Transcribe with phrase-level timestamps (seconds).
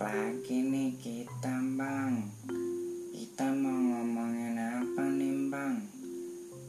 [0.00, 2.24] lagi nih kita bang.
[3.12, 5.76] Kita mau ngomongin apa nih bang?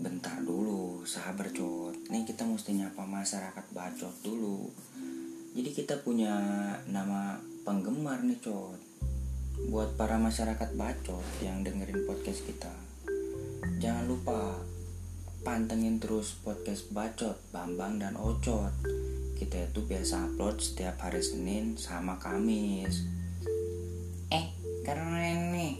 [0.03, 1.95] Bentar dulu, sabar Cot.
[2.11, 4.67] Nih kita mesti nyapa masyarakat Bacot dulu.
[5.55, 6.35] Jadi kita punya
[6.91, 8.75] nama penggemar nih Cot.
[9.71, 12.75] Buat para masyarakat Bacot yang dengerin podcast kita.
[13.79, 14.59] Jangan lupa
[15.47, 18.75] pantengin terus podcast Bacot, Bambang dan Ocot.
[19.39, 23.20] Kita itu biasa upload setiap hari Senin sama Kamis.
[24.81, 25.77] Keren nih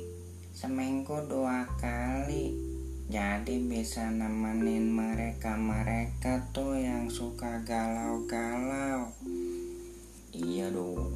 [0.53, 2.53] Seminggu dua kali
[3.09, 9.11] Jadi bisa nemenin mereka-mereka tuh yang suka galau-galau
[10.31, 11.11] Iya dong.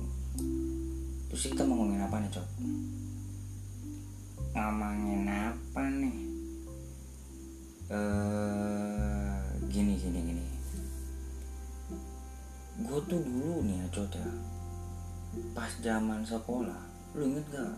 [1.32, 2.48] Terus kita mau ngomongin apa nih, Cot?
[4.52, 6.18] Ngomongin apa nih
[7.86, 9.40] Eh,
[9.70, 10.46] gini gini gini.
[12.82, 14.26] Gue tuh dulu nih ya, Cot ya.
[15.54, 16.82] Pas zaman sekolah,
[17.16, 17.74] lu inget gak?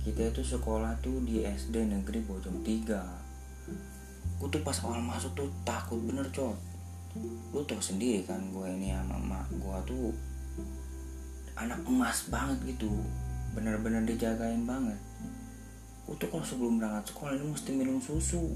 [0.00, 5.48] Kita itu sekolah tuh di SD Negeri Bojong 3 Gue tuh pas awal masuk tuh
[5.66, 6.56] takut bener Cot
[7.52, 10.08] Lu tau sendiri kan gue ini sama emak gue tuh
[11.56, 12.92] Anak emas banget gitu.
[13.56, 15.00] Bener-bener dijagain banget.
[16.04, 18.52] Gue tuh kalau sebelum berangkat sekolah ini mesti minum susu.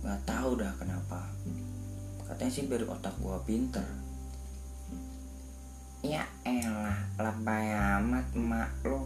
[0.00, 1.28] Gak tahu dah kenapa.
[2.24, 3.84] Katanya sih biar otak gue pinter
[6.00, 9.04] Ya elah lebay amat emak lu.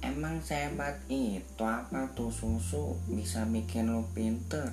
[0.00, 4.72] Emang sehebat itu apa tuh susu bisa bikin lu pinter?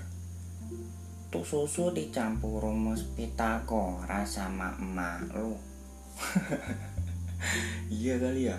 [1.27, 5.59] Tuh susu dicampur rumus Pitagoras sama emak lu.
[7.91, 8.55] Iya kali ya?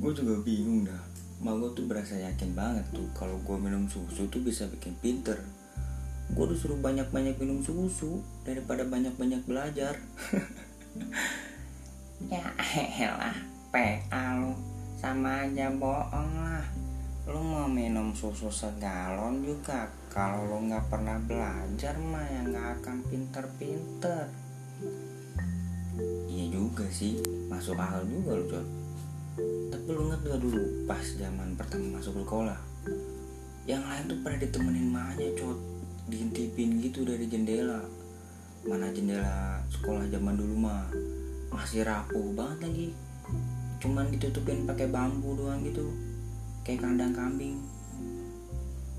[0.00, 1.02] Gue juga bingung dah.
[1.44, 5.36] Ma gue tuh berasa yakin banget tuh Kalau gue minum susu tuh bisa bikin pinter.
[6.32, 10.00] Gue disuruh banyak-banyak minum susu Daripada banyak-banyak belajar
[12.28, 12.44] Ya
[13.00, 13.32] elah
[13.72, 14.52] PA lu.
[15.00, 16.66] Sama aja bohong lah.
[17.24, 19.88] Lu mau minum susu segalon juga.
[20.12, 24.28] Kalau lu gak pernah belajar mah ya gak akan pinter-pinter.
[26.28, 27.16] Iya juga sih.
[27.48, 28.66] Masuk akal juga lu Jod.
[29.72, 32.60] Tapi lu inget gak dulu Pas zaman pertama masuk sekolah?
[33.64, 35.56] Yang lain tuh pada ditemenin mahnya Cot
[36.12, 37.80] Diintipin gitu dari jendela.
[38.68, 40.92] Mana jendela sekolah zaman dulu mah
[41.48, 42.88] Masih rapuh banget lagi.
[43.78, 45.88] Cuman ditutupin pakai bambu doang gitu.
[46.66, 47.58] Kayak kandang kambing.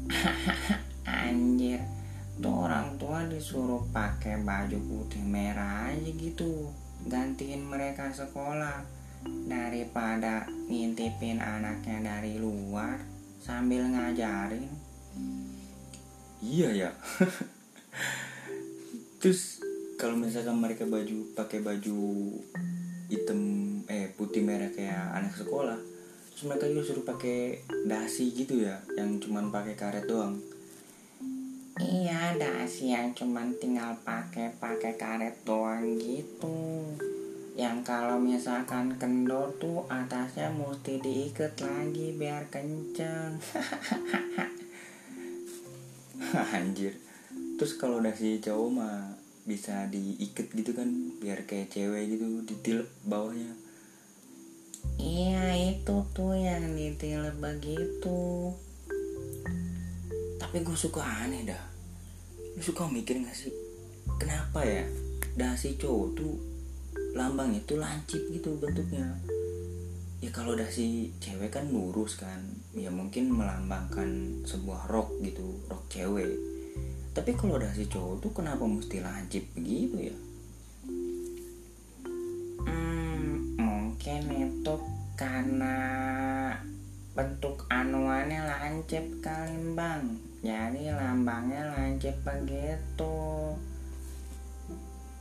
[1.05, 1.81] Anjir.
[2.39, 6.71] Tuh orang tua disuruh pakai baju putih merah aja gitu.
[7.05, 8.97] Gantiin mereka sekolah.
[9.45, 14.67] Daripada ngintipin anaknya dari luar Sambil ngajarin.
[16.43, 16.91] Iya ya.
[19.23, 19.58] Terus
[19.99, 21.99] kalau misalkan mereka baju pakai baju
[23.11, 23.39] hitam
[23.91, 25.75] eh putih merah kayak anak sekolah
[26.31, 30.39] terus mereka juga suruh pakai dasi gitu ya yang cuman pakai karet doang.
[31.75, 36.87] Iya dasi yang cuman tinggal pakai pakai karet doang gitu.
[37.59, 43.35] Yang kalau misalkan kendor tuh atasnya mesti diikat lagi biar kenceng.
[46.55, 46.95] Anjir.
[47.59, 49.18] Terus kalau dasi cowok mah
[49.49, 50.85] bisa diikat gitu kan
[51.17, 53.57] biar kayak cewek gitu ditilep bawahnya.
[55.01, 58.53] Iya itu tuh yang ditilep begitu.
[60.37, 61.63] Tapi gue suka aneh dah.
[62.53, 63.49] Lu suka mikir gak sih
[64.21, 64.85] kenapa ya
[65.33, 66.35] dasi cowok tuh
[67.17, 69.17] lambangnya tuh lancip gitu bentuknya?
[70.21, 72.45] Ya kalau dasi cewek kan lurus kan.
[72.77, 76.48] Ya mungkin melambangkan sebuah rok gitu rok cewek
[77.09, 80.15] tapi kalau dasi cowok tuh kenapa mesti lancip begitu ya?
[82.63, 84.75] Hmm, mungkin itu
[85.19, 85.77] karena
[87.11, 90.15] bentuk anuannya lancip kali bang.
[90.39, 93.51] Jadi lambangnya lancip begitu.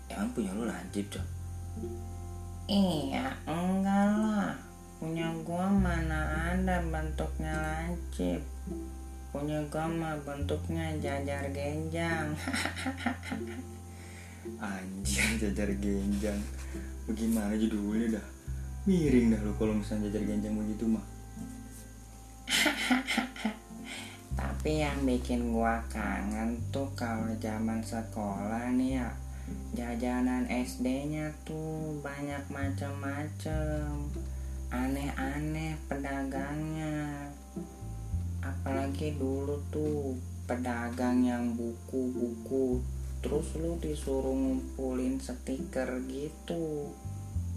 [0.07, 1.27] Emang punya lu lancip cok?
[2.71, 4.55] Iya enggak lah.
[5.03, 8.39] Punya gua mana ada bentuknya lancip
[9.29, 12.33] Punya gua mah bentuknya jajar genjang.
[14.65, 16.41] Anjir jajar genjang.
[17.05, 18.27] Bagaimana judulnya dah?
[18.89, 21.05] Miring dah lu kalau misalnya jajar genjang begitu mah.
[24.39, 29.11] Tapi yang bikin gua kangen tuh kalau zaman sekolah nih ya
[29.73, 34.09] Jajanan SD-nya tuh banyak macam-macam
[34.69, 37.29] Aneh-aneh pedagangnya
[38.49, 40.17] apalagi dulu tuh
[40.49, 42.81] pedagang yang buku-buku
[43.19, 46.95] terus lu disuruh ngumpulin stiker gitu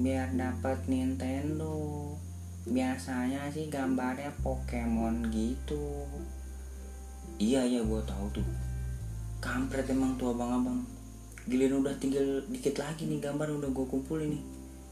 [0.02, 2.10] biar dapat Nintendo.
[2.66, 6.06] Biasanya sih gambarnya Pokemon gitu.
[7.42, 8.48] Iya iya gue tahu tuh.
[9.42, 10.86] Kampret emang tuh abang-abang.
[11.50, 14.44] Giliran udah tinggal dikit lagi nih gambar udah gue kumpulin nih.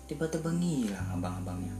[0.09, 1.73] Tiba-tiba ngilang abang-abangnya.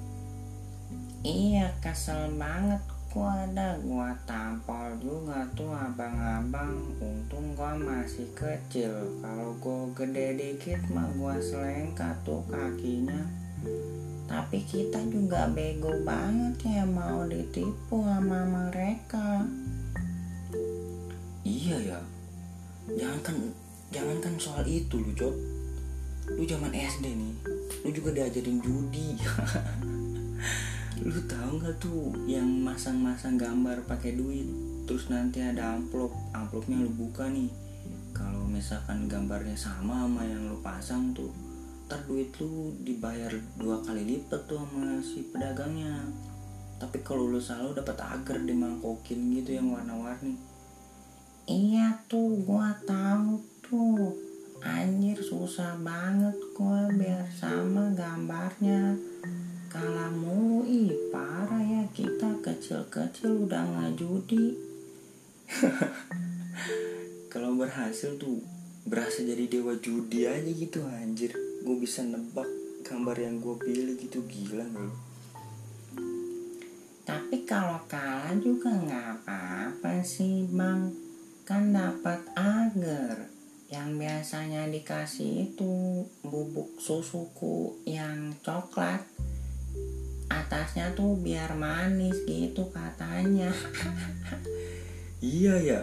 [1.25, 6.78] Iya kesel banget gua ada gua tampol juga tuh abang-abang.
[7.02, 8.94] Untung gua masih kecil.
[9.22, 13.26] Kalau gua gede dikit mah gua selengkat tuh kakinya.
[14.30, 19.44] Tapi kita juga bego banget ya mau ditipu sama mereka.
[21.42, 22.00] Iya ya.
[22.90, 23.54] Jangankan
[23.90, 25.36] jangankan soal itu lu Jok
[26.38, 27.34] lu zaman SD nih
[27.82, 29.18] lu juga diajarin judi
[31.00, 34.44] lu tahu nggak tuh yang masang-masang gambar pakai duit
[34.84, 37.48] terus nanti ada amplop amplopnya lu buka nih.
[38.12, 41.31] Kalau misalkan gambarnya sama sama yang lu pasang tuh
[41.88, 46.04] ntar duit lu dibayar dua kali lipat tuh sama si pedagangnya.
[46.84, 50.36] Tapi kalau lu selalu dapat agar dimangkokin gitu yang warna-warni.
[51.48, 54.19] Iya tuh gua tahu tuh.
[54.60, 59.09] Anjir susah banget gua biar sama gambarnya
[59.69, 64.57] kalah mulu ih parah ya kita kecil-kecil udah nggak judi.
[67.31, 68.42] Kalau berhasil tuh
[68.89, 71.31] berasa jadi dewa judi aja gitu anjir.
[71.62, 72.50] Gue bisa nebak
[72.81, 75.10] gambar yang gue pilih gitu gila lu
[77.10, 80.94] tapi kalau kalah juga nggak apa-apa sih bang.
[81.42, 83.25] Kan dapat agar.
[83.69, 89.01] Yang biasanya dikasih itu bubuk susuku yang coklat
[90.30, 93.52] atasnya tuh biar manis gitu katanya.
[95.20, 95.80] Iya ya.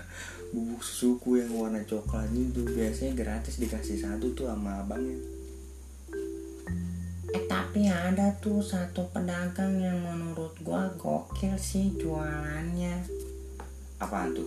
[0.52, 5.34] Bubuk susuku yang warna coklat itu biasanya gratis dikasih satu tuh sama abangnya
[7.34, 13.02] eh tapi ada tuh satu pedagang yang menurut gua gokil sih jualannya.
[13.98, 14.46] Apaan tuh?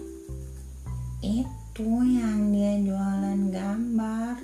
[1.19, 4.39] Itu yang dia jualan gambar.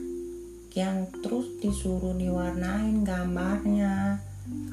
[0.76, 4.20] Yang terus disuruh diwarnain gambarnya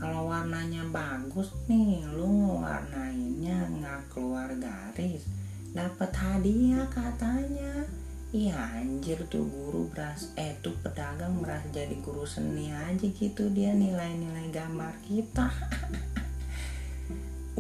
[0.00, 5.22] kalau warnanya bagus nih lu ngewarnainnya nggak keluar garis.
[5.70, 7.87] Dapat hadiah katanya.
[8.31, 13.75] Iya anjir tuh guru beras eh tuh pedagang merasa jadi guru seni aja gitu dia
[13.75, 15.46] nilai-nilai gambar kita.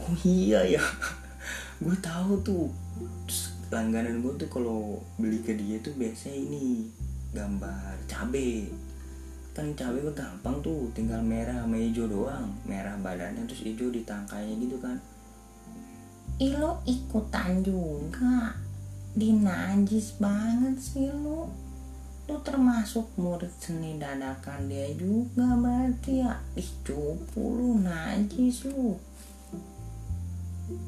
[0.00, 0.80] Oh iya ya.
[1.84, 2.72] Gue tahu tuh.
[3.28, 6.90] Terus langganan gue tuh kalau beli ke dia tuh biasanya ini
[7.30, 8.66] gambar cabe
[9.50, 12.54] kan cabe mah gampang tuh tinggal merah sama hijau doang.
[12.62, 14.96] Merah badannya terus hijau di tangkainya gitu kan.
[16.38, 18.54] Ih lo ikutan juga.
[19.10, 21.50] Dinajis banget sih lo
[22.30, 26.38] Lo termasuk murid seni dadakan dia juga berarti ya.
[26.54, 28.94] Ih cupu lu najis lu.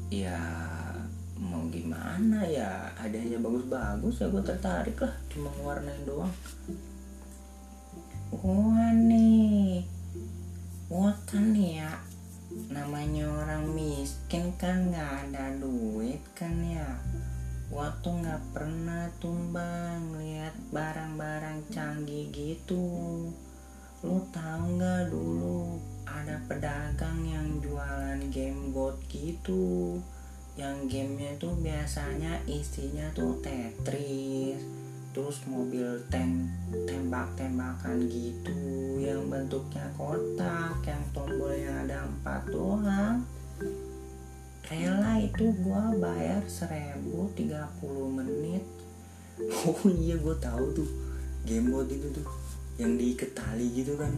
[0.07, 0.39] Ya
[1.35, 2.87] mau gimana ya?
[2.95, 5.11] Hadiahnya bagus-bagus ya gue tertarik lah.
[5.27, 6.31] Cuma warnain doang
[8.33, 9.85] Gua nih.
[10.89, 12.01] Gua kan ya.
[12.73, 16.97] Namanya orang miskin kan gak ada duit kan ya.
[17.69, 23.29] Gua tuh gak pernah tumbang lihat barang-barang canggih gitu.
[24.01, 25.77] Lu tahu gak dulu
[26.09, 30.01] ada pedagang yang jualan game bot gitu?
[30.57, 34.82] Yang gamenya tuh biasanya isinya tuh Tetris
[35.13, 36.49] terus mobil tank
[36.89, 38.57] tembak-tembakan gitu
[38.97, 43.21] yang bentuknya kotak yang tombolnya ada empat doang.
[44.65, 48.65] Rela itu gua bayar seribu tiga puluh menit.
[49.69, 50.89] Oh iya gue tahu tuh
[51.45, 52.25] gamebot itu tuh
[52.77, 54.13] yang diikat gitu kan.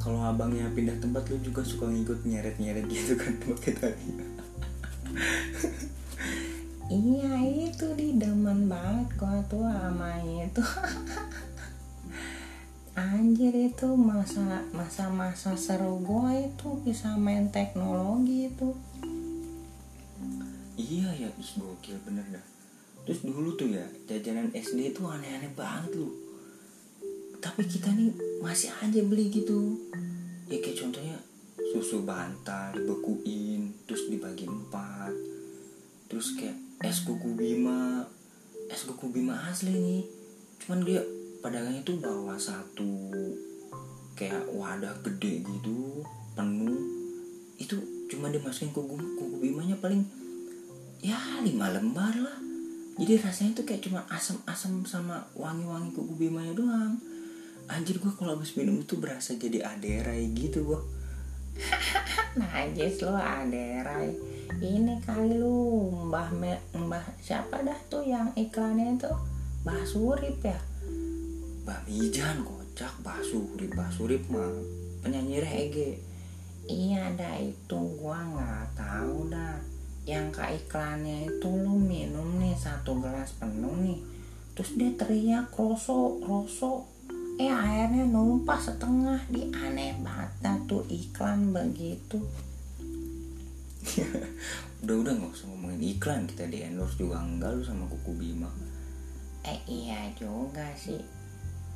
[0.00, 4.08] Kalau abangnya pindah tempat lu juga suka ngikut nyeret-nyeret gitu kan pakai tali.
[6.88, 10.58] Iya itu di demen banget gua tuh sama itu.
[12.98, 18.74] Anjir itu masa masa masa seru gua itu bisa main teknologi itu.
[20.74, 21.30] Iya ya.
[21.30, 22.46] Ih gokil bener dah.
[23.06, 26.24] Terus dulu tuh ya jajanan SD itu aneh-aneh banget lu
[27.44, 28.08] tapi kita nih
[28.40, 29.76] masih aja beli gitu.
[30.48, 31.20] Ya kayak contohnya
[31.76, 35.12] susu bantal dibekuin terus dibagi empat.
[36.08, 36.56] Terus kayak
[36.88, 38.08] es kuku bima
[38.70, 40.02] es kuku bima asli nih.
[40.64, 41.00] Cuman dia
[41.44, 43.10] pedagangnya tuh bawa satu
[44.16, 46.80] kayak wadah gede gitu penuh.
[47.60, 50.04] Itu cuma dimasukin kuku kuku bimanya paling
[51.04, 52.38] ya lima lembar lah.
[52.94, 56.94] Jadi rasanya tuh kayak cuma asam-asam sama wangi-wangi kuku bimanya doang.
[57.66, 60.80] Anjir gue kalau habis minum itu berasa jadi aderai gitu gue
[62.40, 69.10] najis lu aderai ini kali lu mbah me, mbah siapa dah tuh yang iklannya itu?
[69.66, 70.60] Mbah surip ya?
[71.64, 72.92] Mbak Mijan kocak.
[73.02, 74.52] Basurip Basurip mah
[75.02, 75.98] penyanyi reggae.
[76.70, 77.78] Iya dah itu.
[77.98, 79.58] Gua nggak tahu dah.
[80.04, 83.98] Yang ke iklannya itu lu minum nih satu gelas penuh nih.
[84.54, 86.93] Terus dia teriak rosok rosok
[87.34, 89.18] eh airnya numpah setengah.
[89.26, 92.22] Di aneh banget dah tuh iklan begitu.
[94.84, 96.28] Udah udah nggak usah ngomongin iklan.
[96.28, 98.52] Kita di endorse juga enggak lu sama kuku Bima.
[99.42, 101.00] Eh iya juga sih.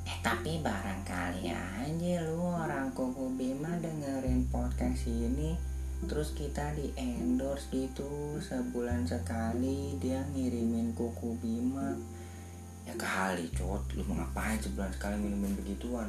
[0.05, 5.57] Eh tapi barangkali aja lu orang kuku Bima dengerin podcast ini
[6.05, 8.39] terus kita di endorse gitu.
[8.45, 12.18] Sebulan sekali dia ngirimin kuku Bima
[12.89, 16.09] ya kali cot lu mau ngapain sebulan sekali minumin begituan?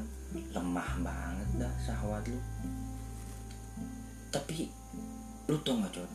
[0.56, 2.40] Lemah banget dah syahwat lu.
[4.32, 4.72] Tapi
[5.52, 6.12] lu tau gak cot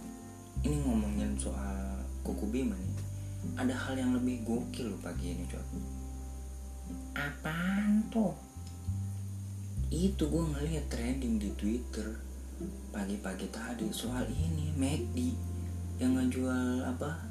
[0.64, 2.96] ini ngomongin soal kuku bima nih.
[3.60, 5.68] Ada hal yang lebih gokil lo pagi ini cot
[7.14, 8.34] apaan tuh
[9.94, 12.18] itu gue ngeliat trending di twitter
[12.90, 15.18] pagi-pagi tadi soal ini McD
[16.02, 17.30] yang ngejual apa?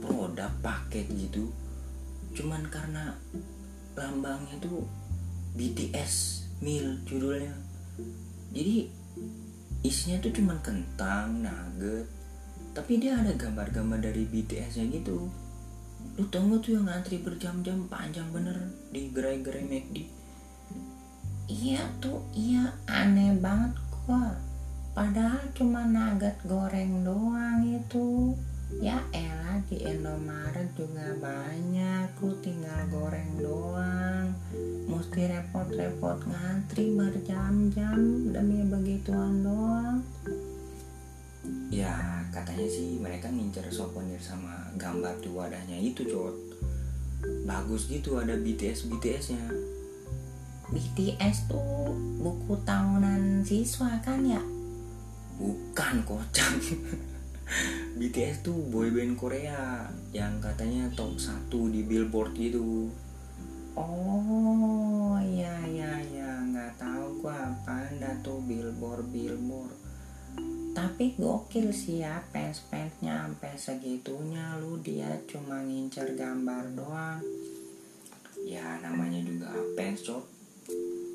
[0.00, 1.52] Produk paket gitu
[2.34, 3.14] cuman karena
[3.94, 4.84] lambangnya tuh
[5.54, 7.54] BTS meal judulnya.
[8.50, 8.90] Jadi
[9.86, 12.10] isinya tuh cuman kentang nugget.
[12.74, 15.30] Tapi dia ada gambar-gambar dari BTS nya gitu.
[16.18, 20.24] Lu tau gak tuh yang ngantri berjam-jam panjang bener di gerai-gerai McD
[21.48, 22.72] iya tuh iya.
[22.88, 24.36] Aneh banget gua.
[24.94, 28.36] Padahal cuma nugget goreng doang itu
[28.82, 34.28] ya elah di Indomaret juga banyak lu tinggal goreng doang.
[34.84, 39.98] Mesti repot-repot ngantri berjam-jam demi begituan doang.
[41.70, 46.34] Ya katanya sih mereka ngincer souvenir sama gambar di wadahnya itu cot.
[47.48, 49.46] Bagus gitu ada BTS BTS nya
[50.72, 54.42] BTS tuh buku tahunan siswa kan ya?
[55.36, 56.52] Bukan kocak
[57.94, 62.90] BTS tuh boyband Korea yang katanya top 1 di billboard gitu.
[63.78, 66.30] Oh iya iya iya.
[66.50, 69.74] Nggak tahu gua apa dah tuh billboard billboard.
[70.74, 74.58] Tapi gokil sih ya fans fansnya sampai segitunya.
[74.58, 77.22] Lu dia cuma ngincer gambar doang.
[78.42, 80.34] Ya namanya juga fans cot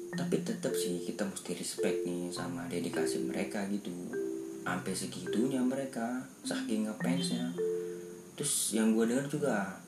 [0.10, 3.94] tapi tetap sih kita mesti respect nih sama dedikasi mereka gitu
[4.70, 7.50] sampai segitunya mereka saking ngefansnya.
[8.38, 9.82] Terus yang gue dengar juga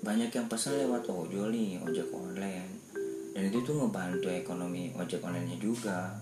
[0.00, 2.80] banyak yang pesan lewat ojol nih ojek online.
[3.36, 6.16] Dan itu tuh ngebantu ekonomi ojek online nya juga.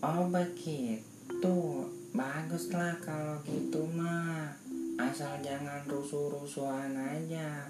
[0.00, 1.84] Oh begitu.
[2.16, 4.48] Bagus lah kalau gitu mah.
[4.96, 7.68] Asal jangan rusuh-rusuhan aja.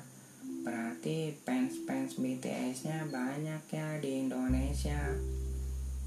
[0.62, 5.19] Berarti fans-fans BTS-nya banyak ya di Indonesia.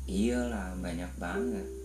[0.08, 1.83] Iyalah banyak banget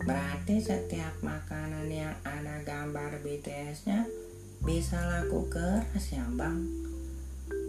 [0.00, 4.08] berarti setiap makanan yang ada gambar BTS-nya
[4.64, 6.64] bisa laku keras ya bang?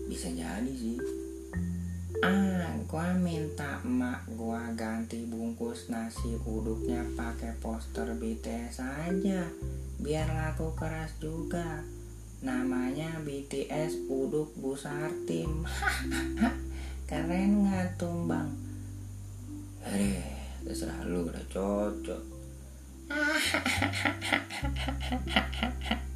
[0.07, 0.99] Bisa jadi sih.
[2.23, 9.47] Ah gua minta emak gua ganti bungkus nasi uduknya pakai poster BTS aja
[9.99, 11.83] biar laku keras juga.
[12.41, 15.67] Namanya BTS uduk busartim.
[17.11, 18.49] Keren nggak tuh bang?
[19.83, 20.30] Eh
[20.61, 22.21] terserah lu udah cocok